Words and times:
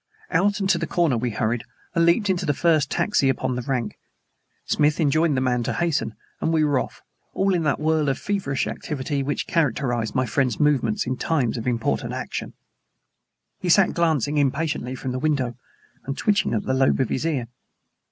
Out 0.31 0.59
and 0.59 0.67
to 0.71 0.79
the 0.79 0.87
corner 0.87 1.15
we 1.15 1.29
hurried, 1.29 1.63
and 1.93 2.07
leaped 2.07 2.27
into 2.27 2.43
the 2.47 2.55
first 2.55 2.89
taxi 2.89 3.29
upon 3.29 3.53
the 3.55 3.61
rank. 3.61 3.99
Smith 4.65 4.99
enjoined 4.99 5.37
the 5.37 5.41
man 5.41 5.61
to 5.61 5.73
hasten, 5.73 6.15
and 6.39 6.51
we 6.51 6.63
were 6.63 6.79
off 6.79 7.03
all 7.35 7.53
in 7.53 7.61
that 7.65 7.79
whirl 7.79 8.09
of 8.09 8.17
feverish 8.17 8.65
activity 8.65 9.21
which 9.21 9.45
characterized 9.45 10.15
my 10.15 10.25
friend's 10.25 10.59
movements 10.59 11.05
in 11.05 11.17
times 11.17 11.55
of 11.55 11.67
important 11.67 12.13
action. 12.13 12.53
He 13.59 13.69
sat 13.69 13.93
glancing 13.93 14.39
impatiently 14.39 14.95
from 14.95 15.11
the 15.11 15.19
window 15.19 15.55
and 16.05 16.17
twitching 16.17 16.55
at 16.55 16.63
the 16.63 16.73
lobe 16.73 16.99
of 16.99 17.09
his 17.09 17.23
ear. 17.27 17.47